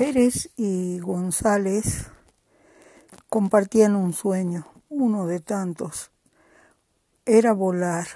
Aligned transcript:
Pérez 0.00 0.48
y 0.56 0.98
González 0.98 2.06
compartían 3.28 3.96
un 3.96 4.14
sueño, 4.14 4.66
uno 4.88 5.26
de 5.26 5.40
tantos. 5.40 6.10
Era 7.26 7.52
volar. 7.52 8.06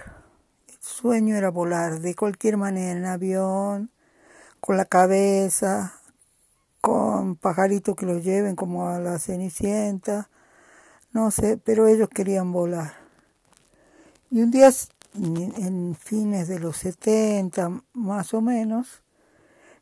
El 0.67 0.79
sueño 0.81 1.37
era 1.37 1.51
volar 1.51 2.01
de 2.01 2.15
cualquier 2.15 2.57
manera, 2.57 2.99
en 2.99 3.05
avión, 3.05 3.91
con 4.61 4.79
la 4.79 4.87
cabeza, 4.87 6.01
con 6.81 7.37
pajaritos 7.37 7.95
que 7.97 8.07
los 8.07 8.25
lleven 8.25 8.57
como 8.57 8.89
a 8.89 8.99
la 8.99 9.19
Cenicienta, 9.19 10.31
no 11.13 11.31
sé, 11.31 11.59
pero 11.59 11.87
ellos 11.87 12.09
querían 12.09 12.51
volar. 12.51 12.95
Y 14.31 14.41
un 14.41 14.51
día, 14.51 14.71
en 15.13 15.95
fines 15.97 16.49
de 16.49 16.61
los 16.61 16.79
70 16.79 17.83
más 17.93 18.33
o 18.33 18.41
menos, 18.41 19.04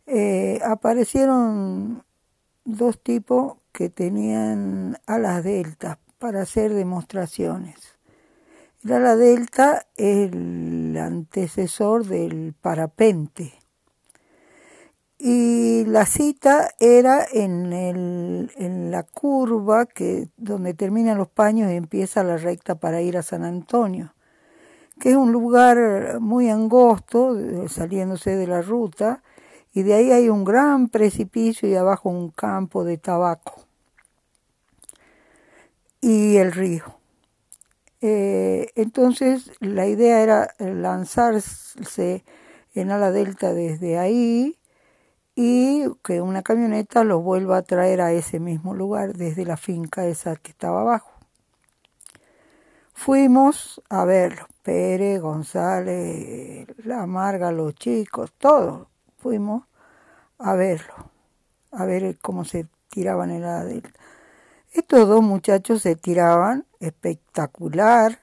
eh, 0.06 0.60
aparecieron 0.64 2.04
dos 2.64 3.02
tipos 3.02 3.58
que 3.72 3.88
tenían 3.88 4.98
alas 5.06 5.42
delta 5.44 5.98
para 6.18 6.42
hacer 6.42 6.72
demostraciones. 6.72 7.92
El 8.84 8.92
ala 8.92 9.14
delta 9.14 9.86
es 9.96 10.32
el 10.32 10.96
antecesor 10.98 12.04
del 12.04 12.52
parapente. 12.60 13.52
Y 15.18 15.84
la 15.84 16.04
cita 16.04 16.68
era 16.80 17.24
en, 17.32 17.72
el, 17.72 18.50
en 18.56 18.90
la 18.90 19.04
curva 19.04 19.86
que, 19.86 20.28
donde 20.36 20.74
terminan 20.74 21.16
los 21.16 21.28
paños 21.28 21.70
y 21.70 21.76
empieza 21.76 22.24
la 22.24 22.38
recta 22.38 22.74
para 22.74 23.02
ir 23.02 23.16
a 23.16 23.22
San 23.22 23.44
Antonio, 23.44 24.14
que 24.98 25.10
es 25.10 25.16
un 25.16 25.30
lugar 25.30 26.18
muy 26.18 26.50
angosto, 26.50 27.36
saliéndose 27.68 28.34
de 28.34 28.48
la 28.48 28.62
ruta, 28.62 29.22
y 29.74 29.82
de 29.82 29.94
ahí 29.94 30.12
hay 30.12 30.28
un 30.28 30.44
gran 30.44 30.88
precipicio 30.88 31.68
y 31.68 31.74
abajo 31.74 32.10
un 32.10 32.30
campo 32.30 32.84
de 32.84 32.98
tabaco 32.98 33.66
y 36.00 36.36
el 36.36 36.52
río. 36.52 36.84
Eh, 38.02 38.70
entonces 38.74 39.52
la 39.60 39.86
idea 39.86 40.22
era 40.22 40.54
lanzarse 40.58 42.24
en 42.74 42.90
ala 42.90 43.12
delta 43.12 43.54
desde 43.54 43.98
ahí 43.98 44.58
y 45.34 45.84
que 46.02 46.20
una 46.20 46.42
camioneta 46.42 47.04
los 47.04 47.22
vuelva 47.22 47.58
a 47.58 47.62
traer 47.62 48.00
a 48.00 48.12
ese 48.12 48.40
mismo 48.40 48.74
lugar 48.74 49.14
desde 49.14 49.46
la 49.46 49.56
finca 49.56 50.06
esa 50.06 50.36
que 50.36 50.50
estaba 50.50 50.82
abajo. 50.82 51.12
Fuimos 52.92 53.80
a 53.88 54.04
verlo, 54.04 54.46
Pérez, 54.62 55.20
González, 55.20 56.66
La 56.84 57.06
Marga, 57.06 57.52
los 57.52 57.74
chicos, 57.74 58.32
todos 58.38 58.91
fuimos 59.22 59.64
a 60.38 60.54
verlo, 60.54 61.10
a 61.70 61.84
ver 61.84 62.18
cómo 62.18 62.44
se 62.44 62.66
tiraban 62.88 63.30
en 63.30 63.42
la 63.42 63.64
delta. 63.64 63.90
Estos 64.72 65.08
dos 65.08 65.22
muchachos 65.22 65.82
se 65.82 65.94
tiraban 65.94 66.66
espectacular, 66.80 68.18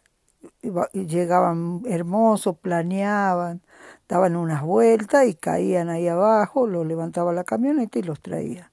llegaban 0.94 1.81
hermosos, 1.86 2.58
planeaban, 2.58 3.61
daban 4.09 4.36
unas 4.36 4.61
vueltas 4.61 5.25
y 5.27 5.36
caían 5.36 5.89
ahí 5.89 6.08
abajo, 6.08 6.67
los 6.67 6.86
levantaba 6.86 7.31
la 7.31 7.45
camioneta 7.45 8.00
y 8.00 8.03
los 8.03 8.20
traía. 8.20 8.72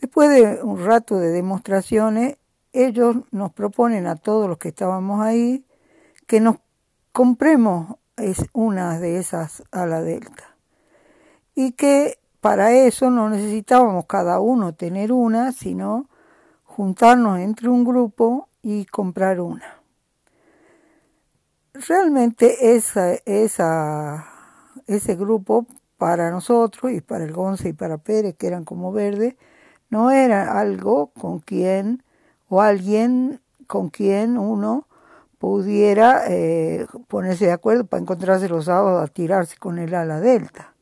Después 0.00 0.28
de 0.30 0.62
un 0.62 0.84
rato 0.84 1.18
de 1.18 1.30
demostraciones, 1.30 2.36
ellos 2.72 3.16
nos 3.30 3.52
proponen 3.52 4.06
a 4.06 4.16
todos 4.16 4.48
los 4.48 4.58
que 4.58 4.68
estábamos 4.68 5.22
ahí 5.22 5.64
que 6.26 6.40
nos 6.40 6.56
compremos 7.12 7.96
una 8.52 8.98
de 9.00 9.18
esas 9.18 9.64
a 9.72 9.86
la 9.86 10.02
delta 10.02 10.53
y 11.54 11.72
que 11.72 12.18
para 12.40 12.72
eso 12.72 13.10
no 13.10 13.30
necesitábamos 13.30 14.06
cada 14.06 14.40
uno 14.40 14.74
tener 14.74 15.12
una, 15.12 15.52
sino 15.52 16.08
juntarnos 16.64 17.38
entre 17.38 17.68
un 17.68 17.84
grupo 17.84 18.48
y 18.62 18.84
comprar 18.86 19.40
una. 19.40 19.80
Realmente 21.72 22.74
esa, 22.76 23.14
esa, 23.24 24.26
ese 24.86 25.16
grupo 25.16 25.66
para 25.96 26.30
nosotros 26.30 26.92
y 26.92 27.00
para 27.00 27.24
el 27.24 27.32
Gonce 27.32 27.70
y 27.70 27.72
para 27.72 27.98
Pérez, 27.98 28.36
que 28.36 28.46
eran 28.46 28.64
como 28.64 28.92
verdes, 28.92 29.36
no 29.88 30.10
era 30.10 30.58
algo 30.58 31.12
con 31.18 31.38
quien 31.38 32.02
o 32.48 32.60
alguien 32.60 33.40
con 33.66 33.88
quien 33.88 34.36
uno 34.36 34.86
pudiera 35.38 36.24
eh, 36.28 36.86
ponerse 37.08 37.46
de 37.46 37.52
acuerdo 37.52 37.86
para 37.86 38.02
encontrarse 38.02 38.48
los 38.48 38.66
sábados 38.66 39.02
a 39.02 39.12
tirarse 39.12 39.56
con 39.56 39.78
el 39.78 39.94
ala 39.94 40.20
delta. 40.20 40.73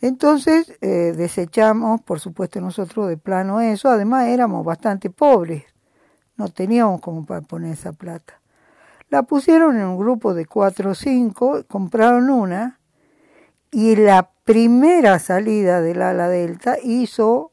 Entonces 0.00 0.72
eh, 0.80 1.12
desechamos, 1.16 2.00
por 2.02 2.20
supuesto 2.20 2.60
nosotros 2.60 3.08
de 3.08 3.16
plano 3.16 3.60
eso, 3.60 3.88
además 3.88 4.28
éramos 4.28 4.64
bastante 4.64 5.10
pobres, 5.10 5.64
no 6.36 6.48
teníamos 6.48 7.00
como 7.00 7.26
para 7.26 7.40
poner 7.40 7.72
esa 7.72 7.92
plata. 7.92 8.40
La 9.10 9.24
pusieron 9.24 9.76
en 9.76 9.84
un 9.84 9.98
grupo 9.98 10.34
de 10.34 10.46
cuatro 10.46 10.90
o 10.90 10.94
cinco, 10.94 11.64
compraron 11.66 12.30
una 12.30 12.78
y 13.70 13.96
la 13.96 14.30
primera 14.44 15.18
salida 15.18 15.80
del 15.80 16.02
ala 16.02 16.28
delta 16.28 16.76
hizo 16.82 17.52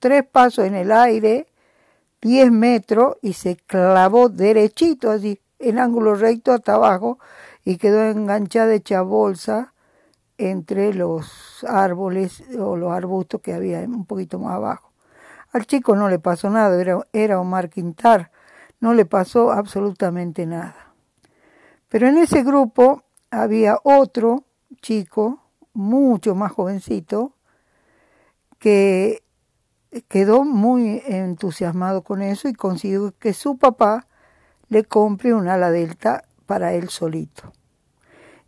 tres 0.00 0.24
pasos 0.24 0.64
en 0.64 0.74
el 0.74 0.90
aire, 0.90 1.46
diez 2.20 2.50
metros 2.50 3.16
y 3.22 3.34
se 3.34 3.56
clavó 3.56 4.28
derechito 4.28 5.10
así, 5.10 5.40
en 5.60 5.78
ángulo 5.78 6.14
recto 6.14 6.52
hasta 6.52 6.74
abajo 6.74 7.18
y 7.64 7.76
quedó 7.76 8.02
enganchada 8.02 8.74
hecha 8.74 9.02
bolsa 9.02 9.72
entre 10.40 10.94
los 10.94 11.64
árboles 11.68 12.42
o 12.58 12.74
los 12.74 12.90
arbustos 12.92 13.42
que 13.42 13.52
había 13.52 13.80
un 13.80 14.06
poquito 14.06 14.38
más 14.38 14.54
abajo. 14.54 14.90
Al 15.52 15.66
chico 15.66 15.94
no 15.94 16.08
le 16.08 16.18
pasó 16.18 16.48
nada, 16.48 17.04
era, 17.12 17.40
Omar 17.40 17.68
Quintar, 17.68 18.30
no 18.80 18.94
le 18.94 19.04
pasó 19.04 19.52
absolutamente 19.52 20.46
nada. 20.46 20.94
Pero 21.88 22.08
en 22.08 22.16
ese 22.16 22.42
grupo 22.42 23.02
había 23.30 23.76
otro 23.82 24.44
chico, 24.80 25.42
mucho 25.74 26.34
más 26.34 26.52
jovencito, 26.52 27.34
que 28.58 29.22
quedó 30.08 30.44
muy 30.44 31.02
entusiasmado 31.06 32.02
con 32.02 32.22
eso 32.22 32.48
y 32.48 32.54
consiguió 32.54 33.12
que 33.18 33.34
su 33.34 33.58
papá 33.58 34.06
le 34.68 34.84
compre 34.84 35.34
un 35.34 35.48
ala 35.48 35.70
delta 35.70 36.24
para 36.46 36.72
él 36.72 36.88
solito 36.88 37.52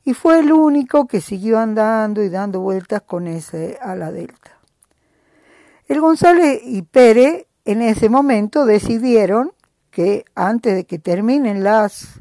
y 0.05 0.15
fue 0.15 0.41
el 0.41 0.53
único 0.53 1.07
que 1.07 1.21
siguió 1.21 1.59
andando 1.59 2.23
y 2.23 2.29
dando 2.29 2.61
vueltas 2.61 3.03
con 3.03 3.27
ese 3.27 3.79
ala 3.81 4.11
delta. 4.11 4.59
El 5.87 6.01
González 6.01 6.61
y 6.65 6.83
Pérez 6.83 7.47
en 7.65 7.83
ese 7.83 8.09
momento 8.09 8.65
decidieron 8.65 9.53
que 9.91 10.25
antes 10.35 10.75
de 10.75 10.85
que 10.85 10.99
terminen 10.99 11.63
las, 11.63 12.21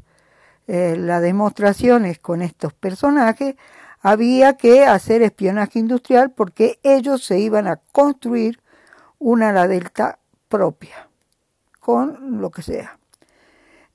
eh, 0.68 0.96
las 0.98 1.22
demostraciones 1.22 2.20
con 2.20 2.42
estos 2.42 2.74
personajes, 2.74 3.56
había 4.02 4.58
que 4.58 4.86
hacer 4.86 5.22
espionaje 5.22 5.80
industrial 5.80 6.32
porque 6.32 6.80
ellos 6.84 7.24
se 7.24 7.40
iban 7.40 7.68
a 7.68 7.78
construir 7.92 8.60
una 9.20 9.50
ala 9.50 9.68
delta 9.68 10.20
propia, 10.50 11.08
con 11.80 12.42
lo 12.42 12.50
que 12.50 12.64
sea. 12.64 12.98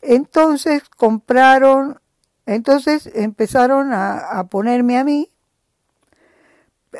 Entonces 0.00 0.84
compraron 0.88 2.00
entonces 2.46 3.10
empezaron 3.14 3.92
a, 3.92 4.46
ponerme 4.48 4.98
a 4.98 5.04
mí 5.04 5.30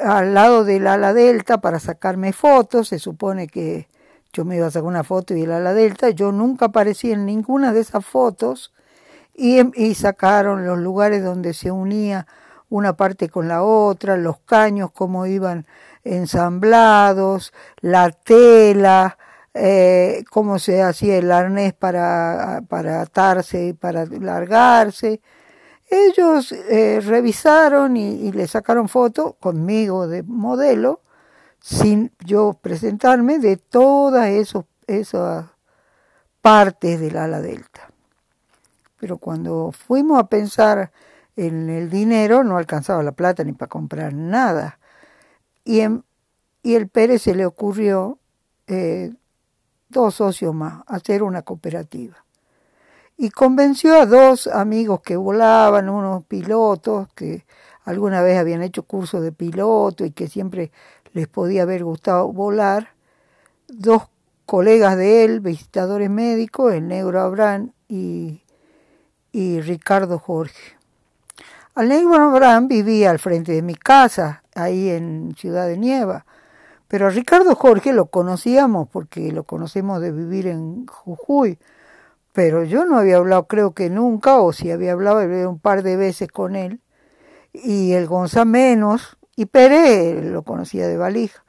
al 0.03 0.35
lado 0.35 0.65
del 0.65 0.87
ala 0.89 1.15
delta 1.15 1.61
para 1.61 1.79
sacarme 1.79 2.33
fotos. 2.33 2.89
Se 2.89 2.99
supone 2.99 3.47
que 3.47 3.89
yo 4.33 4.45
me 4.45 4.57
iba 4.57 4.67
a 4.67 4.71
sacar 4.71 4.89
una 4.89 5.05
foto 5.05 5.35
y 5.35 5.43
el 5.43 5.53
ala 5.53 5.73
delta. 5.73 6.11
Yo 6.11 6.33
nunca 6.33 6.67
aparecí 6.67 7.13
en 7.13 7.25
ninguna 7.25 7.73
de 7.73 7.81
esas 7.81 8.05
fotos 8.05 8.73
y, 9.35 9.61
y 9.81 9.95
sacaron 9.95 10.67
los 10.67 10.79
lugares 10.79 11.25
donde 11.25 11.55
se 11.55 11.71
unía 11.71 12.27
una 12.69 12.97
parte 12.97 13.29
con 13.29 13.47
la 13.47 13.63
otra, 13.63 14.17
los 14.17 14.39
caños, 14.41 14.91
cómo 14.93 15.27
iban 15.27 15.67
ensamblados, 16.03 17.53
la 17.81 18.11
tela, 18.11 19.17
eh, 19.59 20.25
cómo 20.31 20.59
se 20.59 20.83
hacía 20.83 21.17
el 21.17 21.33
arnés 21.33 21.73
para, 21.73 22.63
para 22.69 23.01
atarse 23.01 23.69
y 23.69 23.73
para 23.73 24.05
largarse. 24.05 25.23
Ellos 25.89 26.53
eh, 26.53 27.01
revisaron 27.03 27.97
y, 27.97 28.33
le 28.33 28.47
sacaron 28.49 28.89
foto 28.89 29.37
conmigo 29.41 30.09
de 30.09 30.23
modelo, 30.25 31.01
sin 31.59 32.13
yo 32.23 32.59
presentarme, 32.61 33.39
de 33.39 33.57
todas 33.57 34.29
esos, 34.29 34.67
esas 34.87 35.47
partes 36.43 37.01
del 37.01 37.17
ala 37.17 37.41
delta. 37.41 37.89
Pero 39.01 39.17
cuando 39.17 39.73
fuimos 39.73 40.19
a 40.19 40.29
pensar 40.29 40.93
en 41.35 41.71
el 41.71 41.89
dinero, 41.89 42.45
no 42.45 42.59
alcanzaba 42.59 43.03
la 43.03 43.13
plata 43.13 43.43
ni 43.43 43.53
para 43.53 43.71
comprar 43.71 44.13
nada. 44.13 44.79
Y, 45.65 45.81
y 46.63 46.75
el 46.75 46.89
Pérez 46.89 47.23
se 47.23 47.35
le 47.35 47.47
ocurrió, 47.47 48.19
eh, 48.67 49.15
dos 49.89 50.15
socios 50.17 50.55
más, 50.55 50.83
hacer 50.87 51.23
una 51.23 51.43
cooperativa 51.43 52.27
y 53.17 53.31
convenció 53.31 54.01
a 54.01 54.07
dos 54.07 54.47
amigos 54.47 55.01
que 55.01 55.17
volaban, 55.17 55.89
unos 55.89 56.25
pilotos 56.25 57.09
que 57.15 57.47
alguna 57.85 58.21
vez 58.21 58.39
habían 58.39 58.63
hecho 58.63 58.83
cursos 58.83 59.23
de 59.23 59.33
piloto 59.33 60.05
y 60.05 60.11
que 60.11 60.29
siempre 60.29 60.71
les 61.13 61.29
podía 61.29 61.63
haber 61.63 61.85
gustado 61.85 62.31
volar, 62.33 62.91
dos 63.69 64.09
colegas 64.45 64.97
de 64.97 65.25
él, 65.25 65.41
visitadores 65.41 66.11
médicos, 66.11 66.75
el 66.75 66.89
negro 66.89 67.21
Abraham 67.21 67.73
y, 67.89 68.43
y 69.33 69.61
Ricardo 69.61 70.19
Jorge. 70.19 70.77
Al 71.75 71.89
negro 71.89 72.17
Abraham 72.17 72.69
vivía 72.69 73.11
al 73.11 73.19
frente 73.19 73.53
de 73.53 73.63
mi 73.63 73.75
casa, 73.75 74.43
ahí 74.55 74.91
en 74.91 75.35
Ciudad 75.39 75.67
de 75.67 75.79
Nieva, 75.79 76.27
pero 76.89 77.07
a 77.07 77.11
Ricardo 77.11 77.55
Jorge 77.55 77.93
lo 77.93 78.07
conocíamos 78.07 78.89
porque 78.89 79.33
lo 79.33 79.45
conocemos 79.45 80.01
de 80.01 80.13
vivir 80.13 80.47
en 80.47 80.87
Jujuy, 80.87 81.59
pero 82.33 82.65
yo 82.65 82.85
no 82.85 82.99
había 82.99 83.17
hablado 83.17 83.47
creo 83.47 83.73
que 83.73 83.91
nunca, 83.91 84.39
o 84.39 84.53
si 84.53 84.71
había 84.71 84.93
hablado 84.93 85.21
un 85.49 85.59
par 85.59 85.83
de 85.83 85.97
veces 85.97 86.29
con 86.29 86.55
él, 86.55 86.81
y 87.53 87.93
el 87.93 88.07
Gonzá 88.07 88.45
menos, 88.45 89.17
y 89.37 89.47
Pérez 89.47 90.25
lo 90.25 90.43
conocía 90.43 90.87
de 90.87 90.97
valija. 90.97 91.45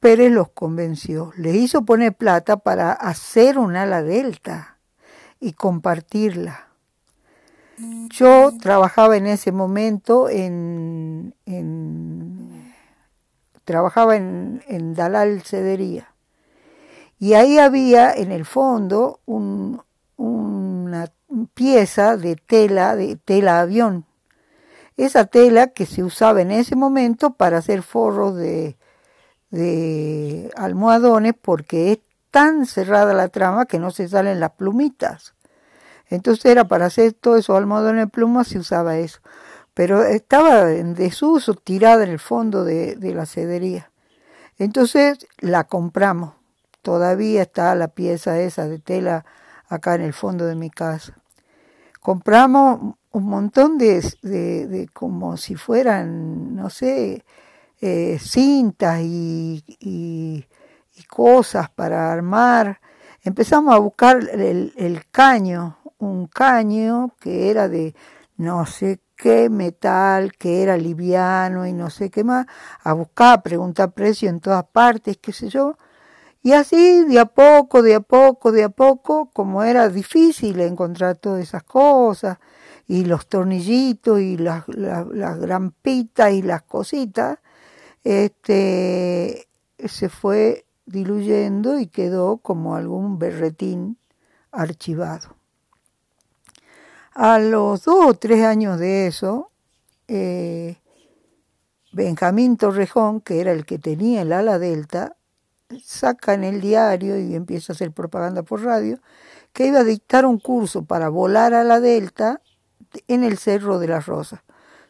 Pérez 0.00 0.30
los 0.30 0.50
convenció, 0.50 1.32
les 1.36 1.54
hizo 1.54 1.84
poner 1.84 2.14
plata 2.14 2.58
para 2.58 2.92
hacer 2.92 3.58
un 3.58 3.76
ala 3.76 4.02
delta 4.02 4.78
y 5.40 5.52
compartirla. 5.52 6.68
Yo 8.10 8.52
trabajaba 8.60 9.16
en 9.16 9.26
ese 9.26 9.52
momento 9.52 10.30
en, 10.30 11.34
trabajaba 13.66 14.16
en, 14.16 14.64
en 14.68 14.94
Dalal 14.94 15.42
Cedería 15.42 16.16
y 17.18 17.34
ahí 17.34 17.58
había 17.58 18.12
en 18.12 18.30
el 18.30 18.44
fondo 18.44 19.20
una 19.26 21.12
pieza 21.54 22.16
de 22.16 22.36
tela, 22.36 22.94
de 22.94 23.16
tela 23.16 23.60
avión. 23.60 24.04
Esa 24.96 25.26
tela 25.26 25.68
que 25.68 25.86
se 25.86 26.02
usaba 26.02 26.40
en 26.40 26.50
ese 26.50 26.76
momento 26.76 27.34
para 27.34 27.58
hacer 27.58 27.82
forros 27.82 28.36
de, 28.36 28.76
de 29.50 30.50
almohadones 30.56 31.34
porque 31.40 31.92
es 31.92 31.98
tan 32.30 32.66
cerrada 32.66 33.14
la 33.14 33.28
trama 33.28 33.66
que 33.66 33.78
no 33.78 33.90
se 33.90 34.08
salen 34.08 34.40
las 34.40 34.52
plumitas. 34.52 35.34
Entonces 36.08 36.46
era 36.46 36.68
para 36.68 36.86
hacer 36.86 37.12
todo 37.14 37.36
eso 37.36 37.56
almohadones 37.56 38.06
de 38.06 38.10
plumas 38.10 38.48
se 38.48 38.58
usaba 38.58 38.98
eso. 38.98 39.20
Pero 39.76 40.02
estaba 40.02 40.72
en 40.72 40.94
desuso, 40.94 41.54
tirada 41.54 42.02
en 42.02 42.10
el 42.10 42.18
fondo 42.18 42.64
de, 42.64 42.96
de 42.96 43.14
la 43.14 43.26
cedería. 43.26 43.92
Entonces 44.58 45.28
la 45.38 45.64
compramos 45.64 46.36
Todavía 46.86 47.42
está 47.42 47.74
la 47.74 47.88
pieza 47.88 48.38
esa 48.38 48.68
de 48.68 48.78
tela 48.78 49.24
acá 49.68 49.96
en 49.96 50.02
el 50.02 50.12
fondo 50.12 50.46
de 50.46 50.54
mi 50.54 50.70
casa. 50.70 51.18
Compramos 52.00 52.94
un 53.10 53.24
montón 53.24 53.76
de, 53.76 54.00
de, 54.22 54.88
como 54.92 55.36
si 55.36 55.56
fueran, 55.56 56.54
no 56.54 56.70
sé, 56.70 57.24
eh, 57.80 58.18
cintas 58.20 59.00
y, 59.00 59.64
y, 59.80 60.46
cosas 61.08 61.68
para 61.70 62.12
armar. 62.12 62.78
Empezamos 63.24 63.74
a 63.74 63.78
buscar 63.78 64.18
el, 64.18 64.72
el 64.76 65.10
caño, 65.10 65.78
un 65.98 66.28
caño 66.28 67.16
que 67.18 67.50
era 67.50 67.68
de 67.68 67.96
no 68.36 68.64
sé 68.64 69.00
qué 69.16 69.50
metal, 69.50 70.32
que 70.32 70.62
era 70.62 70.76
liviano 70.76 71.66
y 71.66 71.72
no 71.72 71.90
sé 71.90 72.10
qué 72.10 72.24
más, 72.24 72.46
a 72.82 72.92
buscar, 72.92 73.38
a 73.38 73.42
preguntar 73.42 73.92
precio 73.92 74.28
en 74.28 74.40
todas 74.40 74.64
partes, 74.64 75.18
qué 75.18 75.32
sé 75.32 75.48
yo, 75.48 75.76
y 76.46 76.52
así, 76.52 77.04
de 77.04 77.18
a 77.18 77.26
poco, 77.26 77.82
de 77.82 77.96
a 77.96 78.00
poco, 78.00 78.52
de 78.52 78.62
a 78.62 78.68
poco, 78.68 79.30
como 79.32 79.64
era 79.64 79.88
difícil 79.88 80.60
encontrar 80.60 81.16
todas 81.16 81.42
esas 81.42 81.64
cosas, 81.64 82.38
y 82.86 83.04
los 83.04 83.26
tornillitos, 83.26 84.20
y 84.20 84.36
las, 84.36 84.62
las, 84.68 85.40
grampitas, 85.40 86.32
y 86.32 86.42
las 86.42 86.62
cositas, 86.62 87.40
este, 88.04 89.48
se 89.78 90.08
fue 90.08 90.66
diluyendo 90.86 91.80
y 91.80 91.88
quedó 91.88 92.36
como 92.36 92.76
algún 92.76 93.18
berretín 93.18 93.98
archivado. 94.52 95.34
A 97.18 97.38
los 97.38 97.84
dos 97.84 98.06
o 98.08 98.12
tres 98.12 98.44
años 98.44 98.78
de 98.78 99.06
eso, 99.06 99.50
eh, 100.06 100.76
Benjamín 101.90 102.58
Torrejón, 102.58 103.22
que 103.22 103.40
era 103.40 103.52
el 103.52 103.64
que 103.64 103.78
tenía 103.78 104.20
el 104.20 104.34
ala 104.34 104.58
delta, 104.58 105.16
saca 105.82 106.34
en 106.34 106.44
el 106.44 106.60
diario 106.60 107.18
y 107.18 107.34
empieza 107.34 107.72
a 107.72 107.74
hacer 107.74 107.90
propaganda 107.92 108.42
por 108.42 108.62
radio, 108.62 108.98
que 109.54 109.66
iba 109.66 109.78
a 109.78 109.84
dictar 109.84 110.26
un 110.26 110.38
curso 110.38 110.84
para 110.84 111.08
volar 111.08 111.54
a 111.54 111.64
la 111.64 111.80
Delta 111.80 112.42
en 113.08 113.24
el 113.24 113.38
Cerro 113.38 113.78
de 113.78 113.88
las 113.88 114.04
Rosas, 114.04 114.40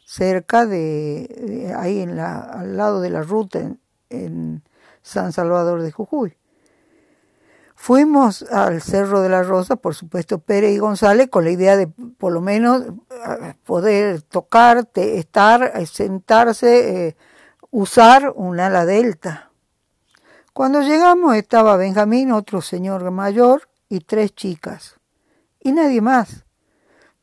cerca 0.04 0.66
de, 0.66 1.72
ahí 1.78 2.00
en 2.00 2.16
la, 2.16 2.40
al 2.40 2.76
lado 2.76 3.00
de 3.02 3.10
la 3.10 3.22
ruta 3.22 3.60
en, 3.60 3.78
en, 4.10 4.64
San 5.02 5.32
Salvador 5.32 5.82
de 5.82 5.92
Jujuy. 5.92 6.36
Fuimos 7.86 8.42
al 8.50 8.82
Cerro 8.82 9.20
de 9.20 9.28
las 9.28 9.46
Rosas, 9.46 9.78
por 9.78 9.94
supuesto 9.94 10.40
Pérez 10.40 10.74
y 10.74 10.78
González, 10.78 11.28
con 11.30 11.44
la 11.44 11.52
idea 11.52 11.76
de 11.76 11.86
por 11.86 12.32
lo 12.32 12.40
menos 12.40 12.82
poder 13.64 14.22
tocar, 14.22 14.88
estar, 14.96 15.86
sentarse, 15.86 17.06
eh, 17.06 17.16
usar 17.70 18.32
un 18.34 18.58
ala 18.58 18.84
delta 18.86 19.52
cuando 20.52 20.82
llegamos 20.82 21.36
estaba 21.36 21.76
Benjamín, 21.76 22.32
otro 22.32 22.60
señor 22.60 23.08
mayor, 23.12 23.68
y 23.88 24.00
tres 24.00 24.34
chicas. 24.34 24.96
Y 25.60 25.70
nadie 25.70 26.00
más. 26.00 26.44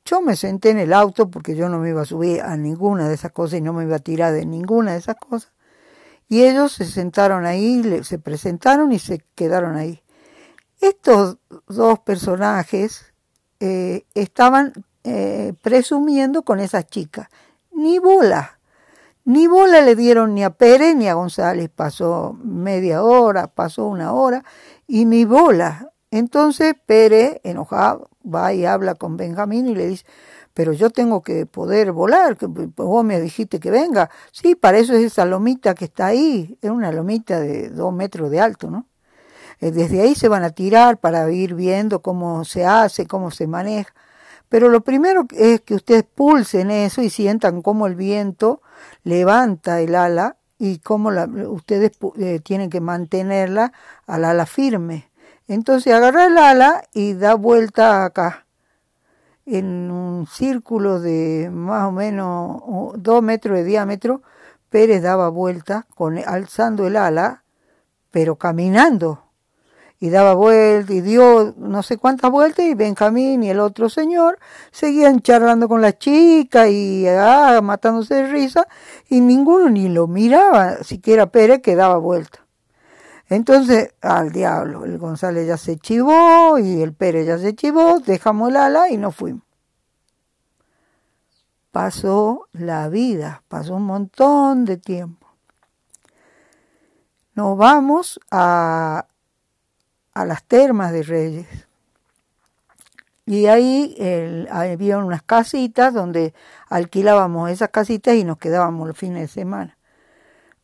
Yo 0.06 0.22
me 0.22 0.38
senté 0.38 0.70
en 0.70 0.80
el 0.80 0.94
auto 0.94 1.30
porque 1.30 1.58
yo 1.58 1.68
no 1.68 1.80
me 1.80 1.90
iba 1.90 2.04
a 2.04 2.06
subir 2.06 2.42
a 2.42 2.56
ninguna 2.56 3.10
de 3.10 3.16
esas 3.16 3.34
cosas 3.34 3.60
y 3.60 3.62
no 3.62 3.74
me 3.74 3.84
iba 3.84 3.98
a 3.98 4.00
tirar 4.00 4.32
de 4.32 4.46
ninguna 4.46 4.94
de 4.94 5.00
esas 5.00 5.18
cosas. 5.18 5.52
Y 6.30 6.44
ellos 6.46 6.72
se 6.72 6.86
sentaron 6.86 7.46
ahí, 7.46 8.02
se 8.06 8.18
presentaron 8.18 8.94
y 8.94 9.00
se 9.00 9.20
quedaron 9.36 9.76
ahí. 9.76 10.04
Estos 10.84 11.38
dos 11.70 12.00
personajes 12.00 13.14
eh, 13.62 14.04
estaban 14.16 14.74
eh, 15.06 15.54
presumiendo 15.62 16.42
con 16.42 16.60
esas 16.60 16.88
chicas. 16.88 17.30
Ni 17.72 18.00
bola. 18.00 18.60
Ni 19.24 19.48
bola 19.48 19.80
le 19.80 19.96
dieron 19.96 20.36
ni 20.36 20.44
a 20.44 20.50
Pérez 20.50 20.94
ni 20.98 21.08
a 21.08 21.14
González. 21.14 21.70
Pasó 21.74 22.38
media 22.44 23.02
hora, 23.02 23.48
pasó 23.48 23.86
una 23.86 24.12
hora 24.12 24.44
y 24.86 25.06
ni 25.06 25.24
bola. 25.24 25.94
Entonces 26.12 26.76
Pérez, 26.86 27.40
enojado, 27.46 28.10
va 28.22 28.54
y 28.54 28.66
habla 28.66 28.96
con 28.96 29.16
Benjamín 29.16 29.70
y 29.70 29.76
le 29.76 29.88
dice, 29.88 30.06
pero 30.54 30.74
yo 30.74 30.90
tengo 30.90 31.24
que 31.24 31.46
poder 31.46 31.94
volar, 31.94 32.36
que 32.36 32.48
vos 32.48 33.06
me 33.06 33.22
dijiste 33.22 33.62
que 33.62 33.72
venga. 33.72 34.10
Sí, 34.34 34.56
para 34.56 34.80
eso 34.80 34.92
es 34.96 35.06
esa 35.06 35.24
lomita 35.24 35.76
que 35.76 35.86
está 35.86 36.08
ahí, 36.08 36.58
es 36.62 36.70
una 36.70 36.92
lomita 36.92 37.40
de 37.40 37.70
dos 37.70 37.94
metros 37.94 38.30
de 38.30 38.42
alto, 38.42 38.70
¿no? 38.70 38.86
Eh, 39.64 39.72
desde 39.72 40.02
ahí 40.02 40.14
se 40.14 40.28
van 40.28 40.44
a 40.44 40.50
tirar 40.50 40.98
para 40.98 41.32
ir 41.32 41.56
viendo 41.56 42.02
cómo 42.02 42.44
se 42.44 42.66
hace, 42.66 43.08
cómo 43.08 43.32
se 43.32 43.48
maneja. 43.48 43.94
Pero 44.50 44.68
lo 44.68 44.82
primero 44.82 45.26
es 45.32 45.62
que 45.62 45.76
ustedes 45.76 46.04
pulsen 46.04 46.70
eso 46.70 47.02
y 47.02 47.10
sientan 47.10 47.62
cómo 47.62 47.88
el 47.88 47.96
viento 47.96 48.62
levanta 49.06 49.80
el 49.80 49.96
ala 49.96 50.36
y 50.60 50.80
cómo 50.80 51.12
la, 51.12 51.26
ustedes 51.48 51.94
eh, 52.18 52.42
tienen 52.44 52.70
que 52.70 52.82
mantenerla 52.82 53.72
al 54.06 54.26
ala 54.26 54.46
firme. 54.46 55.10
Entonces 55.48 55.94
agarra 55.94 56.26
el 56.26 56.38
ala 56.38 56.84
y 56.94 57.14
da 57.14 57.36
vuelta 57.36 58.04
acá, 58.04 58.46
en 59.46 59.90
un 59.92 60.28
círculo 60.28 61.00
de 61.00 61.50
más 61.54 61.88
o 61.88 61.92
menos 61.94 62.62
dos 62.98 63.24
metros 63.24 63.58
de 63.58 63.64
diámetro. 63.64 64.24
Pérez 64.70 65.02
daba 65.02 65.30
vuelta 65.30 65.86
con, 65.96 66.18
alzando 66.18 66.86
el 66.86 66.98
ala, 66.98 67.44
pero 68.12 68.36
caminando 68.36 69.23
y 70.04 70.10
daba 70.10 70.34
vueltas 70.34 70.94
y 70.94 71.00
dio 71.00 71.54
no 71.56 71.82
sé 71.82 71.98
cuántas 71.98 72.30
vueltas 72.30 72.66
y 72.66 72.74
Benjamín 72.74 73.42
y 73.42 73.50
el 73.50 73.62
otro 73.62 73.88
señor 73.88 74.38
seguían 74.70 75.22
charlando 75.22 75.70
con 75.70 75.82
la 75.82 75.98
chica 75.98 76.68
y 76.68 77.08
ah, 77.08 77.62
matándose 77.64 78.16
de 78.16 78.28
risa 78.28 78.68
y 79.08 79.22
ninguno 79.22 79.70
ni 79.70 79.88
lo 79.88 80.08
miraba, 80.08 80.84
siquiera 80.84 81.28
Pérez 81.28 81.62
que 81.62 81.78
daba 81.78 82.00
vuelta. 82.00 82.46
Entonces, 83.30 83.94
al 84.02 84.34
diablo, 84.34 84.84
el 84.84 84.98
González 84.98 85.48
ya 85.48 85.56
se 85.56 85.78
chivó 85.78 86.60
y 86.60 86.82
el 86.82 86.94
Pérez 86.94 87.26
ya 87.26 87.38
se 87.38 87.56
chivó, 87.56 88.02
dejamos 88.02 88.50
el 88.50 88.58
ala 88.58 88.90
y 88.90 88.98
nos 88.98 89.16
fuimos. 89.16 89.44
Pasó 91.72 92.50
la 92.52 92.90
vida, 92.90 93.44
pasó 93.48 93.76
un 93.76 93.84
montón 93.84 94.66
de 94.66 94.76
tiempo. 94.76 95.30
Nos 97.36 97.58
vamos 97.58 98.20
a, 98.32 99.08
a 100.14 100.26
las 100.26 100.44
termas 100.44 100.92
de 100.92 101.04
Reyes. 101.04 101.48
Y 103.26 103.46
ahí 103.46 103.96
había 104.52 104.98
unas 104.98 105.24
casitas 105.24 105.94
donde 105.94 106.34
alquilábamos 106.70 107.50
esas 107.50 107.70
casitas 107.70 108.16
y 108.16 108.24
nos 108.24 108.38
quedábamos 108.38 108.88
los 108.88 108.98
fines 108.98 109.22
de 109.22 109.28
semana. 109.28 109.78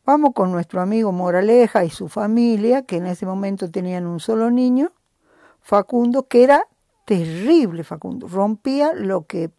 Vamos 0.04 0.32
con 0.34 0.50
nuestro 0.50 0.80
amigo 0.80 1.12
Moraleja 1.12 1.84
y 1.84 1.90
su 1.90 2.08
familia, 2.08 2.82
que 2.82 2.96
en 2.96 3.06
ese 3.06 3.26
momento 3.26 3.70
tenían 3.70 4.06
un 4.06 4.20
solo 4.20 4.50
niño, 4.50 4.92
Facundo, 5.60 6.26
que 6.26 6.42
era 6.42 6.64
terrible 7.06 7.84
Facundo, 7.84 8.28
rompía 8.28 8.92
lo 8.92 9.26
que 9.26 9.50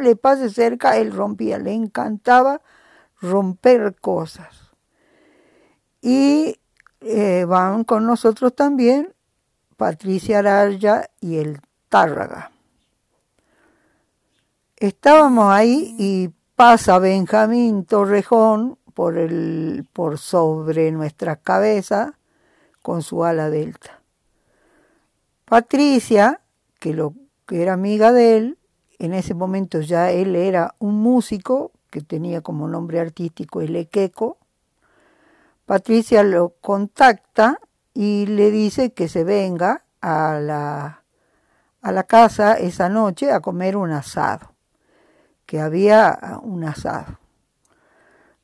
le 0.00 0.16
pase 0.16 0.50
cerca, 0.50 0.96
él 0.96 1.12
rompía, 1.12 1.58
le 1.58 1.72
encantaba 1.72 2.60
romper 3.20 3.94
cosas. 4.00 4.72
Y 6.02 6.58
eh, 7.00 7.44
van 7.46 7.84
con 7.84 8.06
nosotros 8.06 8.54
también 8.54 9.14
Patricia 9.76 10.38
Araya 10.38 11.10
y 11.20 11.36
el 11.36 11.60
Tárraga. 11.88 12.50
Estábamos 14.76 15.52
ahí 15.52 15.94
y 15.98 16.30
pasa 16.54 16.98
Benjamín 16.98 17.84
Torrejón 17.84 18.78
por, 18.94 19.18
el, 19.18 19.86
por 19.92 20.18
sobre 20.18 20.90
nuestra 20.92 21.36
cabeza 21.36 22.18
con 22.82 23.02
su 23.02 23.24
ala 23.24 23.50
delta. 23.50 24.00
Patricia, 25.44 26.40
que, 26.80 26.94
lo, 26.94 27.14
que 27.46 27.62
era 27.62 27.74
amiga 27.74 28.12
de 28.12 28.36
él, 28.36 28.58
en 28.98 29.12
ese 29.12 29.34
momento 29.34 29.80
ya 29.80 30.10
él 30.10 30.34
era 30.34 30.74
un 30.78 30.94
músico 30.94 31.72
que 31.90 32.00
tenía 32.00 32.40
como 32.40 32.68
nombre 32.68 33.00
artístico 33.00 33.60
el 33.60 33.76
Equeco. 33.76 34.38
Patricia 35.66 36.22
lo 36.22 36.54
contacta 36.60 37.60
y 37.92 38.26
le 38.26 38.50
dice 38.50 38.92
que 38.92 39.08
se 39.08 39.24
venga 39.24 39.84
a 40.00 40.38
la, 40.40 41.02
a 41.82 41.92
la 41.92 42.04
casa 42.04 42.54
esa 42.54 42.88
noche 42.88 43.32
a 43.32 43.40
comer 43.40 43.76
un 43.76 43.90
asado, 43.90 44.54
que 45.44 45.60
había 45.60 46.38
un 46.42 46.64
asado. 46.64 47.18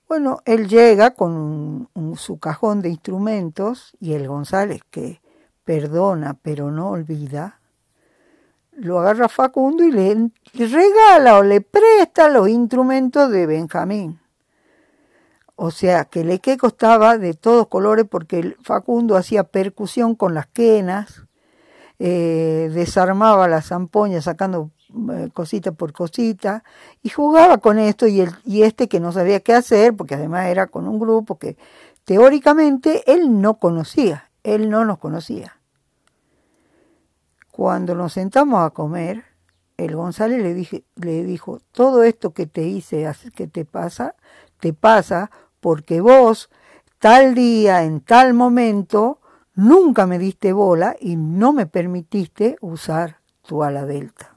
Bueno, 0.09 0.41
él 0.45 0.69
llega 0.69 1.13
con 1.13 1.89
su 2.17 2.39
cajón 2.39 2.83
de 2.83 2.91
instrumentos 2.91 3.97
y 4.01 4.13
el 4.13 4.29
González, 4.29 4.83
que 4.91 5.23
perdona 5.65 6.35
pero 6.43 6.71
no 6.71 6.91
olvida, 6.91 7.61
lo 8.73 8.99
agarra 8.99 9.29
Facundo 9.29 9.85
y 9.85 9.93
le, 9.93 10.31
regala 10.55 11.39
o 11.39 11.43
le 11.43 11.61
presta 11.61 12.29
los 12.29 12.49
instrumentos 12.49 13.31
de 13.31 13.47
Benjamín. 13.47 14.19
O 15.65 15.71
sea, 15.71 16.07
que 16.07 16.25
le 16.25 16.41
que 16.41 16.57
costaba 16.57 17.19
de 17.19 17.35
todos 17.35 17.69
colores 17.69 18.05
porque 18.11 18.57
Facundo 18.63 19.17
hacía 19.17 19.45
percusión 19.45 20.17
con 20.17 20.35
las 20.35 20.49
quenas, 20.49 21.23
eh, 22.01 22.69
desarmaba 22.75 23.47
las 23.47 23.69
zampoñas 23.69 24.25
sacando 24.25 24.73
eh, 25.13 25.29
cosita 25.33 25.71
por 25.71 25.93
cosita 25.93 26.65
y 27.01 27.11
jugaba 27.11 27.59
con 27.59 27.79
esto 27.79 28.09
y, 28.09 28.23
el, 28.23 28.31
y 28.45 28.65
este 28.65 28.89
que 28.89 28.99
no 28.99 29.13
sabía 29.13 29.39
qué 29.39 29.55
hacer, 29.55 29.95
porque 29.95 30.17
además 30.17 30.47
era 30.49 30.67
con 30.67 30.89
un 30.89 30.99
grupo 30.99 31.39
que 31.39 31.57
teóricamente 32.05 33.05
él 33.07 33.41
no 33.41 33.55
conocía, 33.55 34.33
él 34.43 34.69
no 34.69 34.85
nos 34.85 34.99
conocía. 34.99 35.61
Cuando 37.53 37.95
nos 37.95 38.15
sentamos 38.15 38.67
a 38.67 38.71
comer, 38.71 39.23
el 39.77 39.95
González 39.95 40.43
le, 40.43 40.55
dije, 40.55 40.83
le 40.97 41.23
dijo, 41.23 41.61
todo 41.71 42.03
esto 42.03 42.33
que 42.33 42.47
te 42.47 42.63
hice, 42.63 43.09
que 43.37 43.47
te 43.47 43.65
pasa, 43.65 44.17
te 44.59 44.73
pasa 44.73 45.31
porque 45.63 46.01
vos 46.01 46.51
tal 46.99 47.37
día, 47.37 47.85
en 47.85 48.01
tal 48.01 48.35
momento, 48.35 49.21
nunca 49.55 50.07
me 50.09 50.19
diste 50.19 50.53
bola 50.53 50.97
y 50.99 51.15
no 51.15 51.53
me 51.53 51.67
permitiste 51.67 52.57
usar 52.61 53.21
tu 53.43 53.63
ala 53.63 53.87
delta. 53.87 54.32